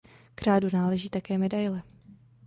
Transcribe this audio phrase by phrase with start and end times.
[0.35, 1.83] K řádu náleží také medaile.